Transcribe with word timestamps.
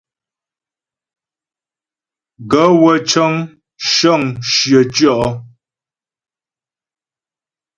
Gaə̂ 2.51 2.69
wə́ 2.81 2.97
cə́ŋ 3.09 3.33
shə́ŋ 3.91 4.21
shyə 4.51 4.81
tyɔ̀. 4.93 5.21